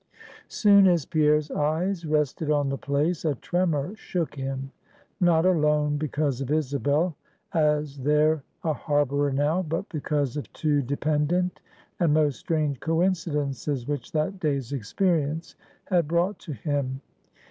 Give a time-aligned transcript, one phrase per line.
[0.47, 4.71] Soon as Pierre's eye rested on the place, a tremor shook him.
[5.19, 7.15] Not alone because of Isabel,
[7.53, 11.61] as there a harborer now, but because of two dependent
[11.99, 15.53] and most strange coincidences which that day's experience
[15.85, 17.01] had brought to him.